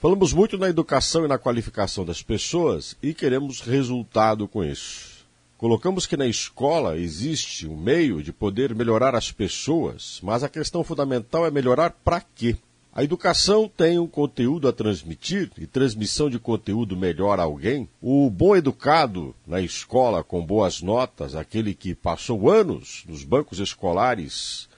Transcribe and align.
Falamos 0.00 0.32
muito 0.32 0.56
na 0.56 0.68
educação 0.68 1.24
e 1.24 1.28
na 1.28 1.38
qualificação 1.38 2.04
das 2.04 2.22
pessoas 2.22 2.96
e 3.02 3.12
queremos 3.12 3.60
resultado 3.60 4.46
com 4.46 4.62
isso. 4.62 5.26
Colocamos 5.56 6.06
que 6.06 6.16
na 6.16 6.28
escola 6.28 6.96
existe 6.96 7.66
um 7.66 7.76
meio 7.76 8.22
de 8.22 8.32
poder 8.32 8.76
melhorar 8.76 9.16
as 9.16 9.32
pessoas, 9.32 10.20
mas 10.22 10.44
a 10.44 10.48
questão 10.48 10.84
fundamental 10.84 11.44
é 11.44 11.50
melhorar 11.50 11.90
para 12.04 12.20
quê? 12.20 12.56
A 12.92 13.02
educação 13.02 13.68
tem 13.68 13.98
um 13.98 14.06
conteúdo 14.06 14.68
a 14.68 14.72
transmitir 14.72 15.50
e 15.58 15.66
transmissão 15.66 16.30
de 16.30 16.38
conteúdo 16.38 16.96
melhora 16.96 17.42
alguém. 17.42 17.88
O 18.00 18.30
bom 18.30 18.54
educado 18.54 19.34
na 19.44 19.60
escola 19.60 20.22
com 20.22 20.46
boas 20.46 20.80
notas, 20.80 21.34
aquele 21.34 21.74
que 21.74 21.92
passou 21.92 22.48
anos 22.48 23.02
nos 23.08 23.24
bancos 23.24 23.58
escolares, 23.58 24.68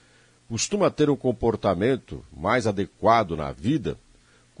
costuma 0.49 0.89
ter 0.89 1.11
um 1.11 1.15
comportamento 1.15 2.25
mais 2.35 2.65
adequado 2.65 3.37
na 3.37 3.51
vida 3.51 3.99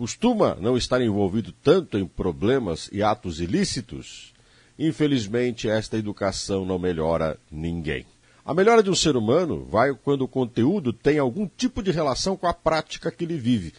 costuma 0.01 0.55
não 0.55 0.75
estar 0.75 0.99
envolvido 0.99 1.53
tanto 1.63 1.95
em 1.95 2.07
problemas 2.07 2.89
e 2.91 3.03
atos 3.03 3.39
ilícitos, 3.39 4.33
infelizmente 4.79 5.69
esta 5.69 5.95
educação 5.95 6.65
não 6.65 6.79
melhora 6.79 7.37
ninguém. 7.51 8.03
A 8.43 8.51
melhora 8.51 8.81
de 8.81 8.89
um 8.89 8.95
ser 8.95 9.15
humano 9.15 9.63
vai 9.63 9.93
quando 9.93 10.23
o 10.23 10.27
conteúdo 10.27 10.91
tem 10.91 11.19
algum 11.19 11.47
tipo 11.47 11.83
de 11.83 11.91
relação 11.91 12.35
com 12.35 12.47
a 12.47 12.53
prática 12.53 13.11
que 13.11 13.25
ele 13.25 13.37
vive. 13.37 13.75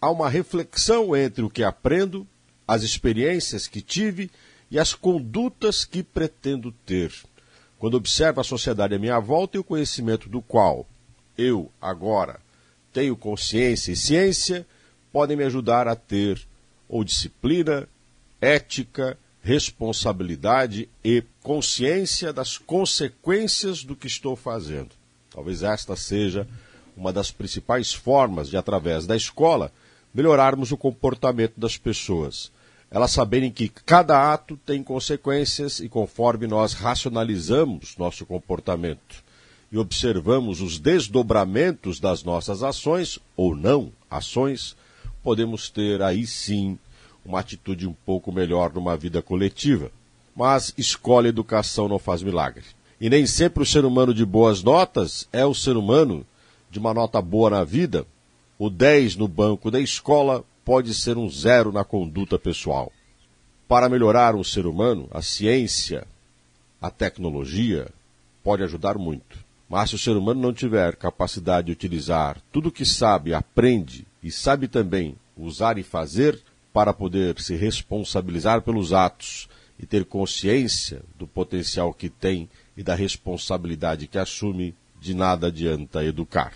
Há 0.00 0.10
uma 0.10 0.30
reflexão 0.30 1.14
entre 1.14 1.44
o 1.44 1.50
que 1.50 1.62
aprendo, 1.62 2.26
as 2.66 2.82
experiências 2.82 3.66
que 3.66 3.82
tive 3.82 4.30
e 4.70 4.78
as 4.78 4.94
condutas 4.94 5.84
que 5.84 6.02
pretendo 6.02 6.72
ter. 6.86 7.12
Quando 7.78 7.98
observo 7.98 8.40
a 8.40 8.44
sociedade 8.44 8.94
à 8.94 8.98
minha 8.98 9.20
volta 9.20 9.58
e 9.58 9.60
o 9.60 9.64
conhecimento 9.64 10.30
do 10.30 10.40
qual 10.40 10.86
eu, 11.36 11.70
agora, 11.78 12.40
tenho 12.90 13.14
consciência 13.14 13.92
e 13.92 13.96
ciência, 13.96 14.66
podem 15.12 15.36
me 15.36 15.44
ajudar 15.44 15.88
a 15.88 15.96
ter 15.96 16.40
ou 16.88 17.04
disciplina, 17.04 17.88
ética, 18.40 19.18
responsabilidade 19.42 20.88
e 21.04 21.22
consciência 21.42 22.32
das 22.32 22.58
consequências 22.58 23.84
do 23.84 23.96
que 23.96 24.06
estou 24.06 24.36
fazendo. 24.36 24.90
Talvez 25.30 25.62
esta 25.62 25.96
seja 25.96 26.46
uma 26.96 27.12
das 27.12 27.30
principais 27.30 27.92
formas 27.92 28.48
de, 28.48 28.56
através 28.56 29.06
da 29.06 29.16
escola, 29.16 29.72
melhorarmos 30.12 30.72
o 30.72 30.76
comportamento 30.76 31.54
das 31.56 31.76
pessoas. 31.76 32.50
Elas 32.90 33.10
saberem 33.10 33.50
que 33.50 33.68
cada 33.68 34.32
ato 34.32 34.58
tem 34.66 34.82
consequências 34.82 35.78
e 35.78 35.88
conforme 35.88 36.46
nós 36.46 36.72
racionalizamos 36.72 37.96
nosso 37.96 38.24
comportamento 38.26 39.22
e 39.70 39.78
observamos 39.78 40.60
os 40.60 40.78
desdobramentos 40.78 42.00
das 42.00 42.22
nossas 42.24 42.62
ações 42.62 43.18
ou 43.36 43.54
não 43.54 43.92
ações, 44.10 44.74
podemos 45.28 45.68
ter 45.68 46.00
aí 46.00 46.26
sim 46.26 46.78
uma 47.22 47.40
atitude 47.40 47.86
um 47.86 47.92
pouco 47.92 48.32
melhor 48.32 48.72
numa 48.72 48.96
vida 48.96 49.20
coletiva. 49.20 49.92
Mas 50.34 50.72
escola 50.78 51.26
e 51.26 51.28
educação 51.28 51.86
não 51.86 51.98
faz 51.98 52.22
milagre. 52.22 52.64
E 52.98 53.10
nem 53.10 53.26
sempre 53.26 53.62
o 53.62 53.66
ser 53.66 53.84
humano 53.84 54.14
de 54.14 54.24
boas 54.24 54.62
notas 54.62 55.28
é 55.30 55.44
o 55.44 55.52
ser 55.52 55.76
humano 55.76 56.24
de 56.70 56.78
uma 56.78 56.94
nota 56.94 57.20
boa 57.20 57.50
na 57.50 57.62
vida. 57.62 58.06
O 58.58 58.70
10 58.70 59.16
no 59.16 59.28
banco 59.28 59.70
da 59.70 59.78
escola 59.78 60.42
pode 60.64 60.94
ser 60.94 61.18
um 61.18 61.28
zero 61.28 61.70
na 61.72 61.84
conduta 61.84 62.38
pessoal. 62.38 62.90
Para 63.68 63.90
melhorar 63.90 64.34
um 64.34 64.42
ser 64.42 64.64
humano, 64.64 65.08
a 65.10 65.20
ciência, 65.20 66.06
a 66.80 66.88
tecnologia 66.88 67.88
pode 68.42 68.62
ajudar 68.62 68.96
muito. 68.96 69.36
Mas 69.68 69.90
se 69.90 69.96
o 69.96 69.98
ser 69.98 70.16
humano 70.16 70.40
não 70.40 70.54
tiver 70.54 70.96
capacidade 70.96 71.66
de 71.66 71.72
utilizar 71.72 72.40
tudo 72.50 72.70
o 72.70 72.72
que 72.72 72.86
sabe, 72.86 73.34
aprende 73.34 74.06
e 74.22 74.30
sabe 74.30 74.68
também 74.68 75.16
usar 75.36 75.78
e 75.78 75.82
fazer 75.82 76.40
para 76.72 76.92
poder 76.92 77.40
se 77.40 77.54
responsabilizar 77.56 78.62
pelos 78.62 78.92
atos 78.92 79.48
e 79.78 79.86
ter 79.86 80.04
consciência 80.04 81.02
do 81.18 81.26
potencial 81.26 81.94
que 81.94 82.08
tem 82.08 82.48
e 82.76 82.82
da 82.82 82.94
responsabilidade 82.94 84.06
que 84.06 84.18
assume, 84.18 84.74
de 85.00 85.14
nada 85.14 85.46
adianta 85.46 86.04
educar. 86.04 86.52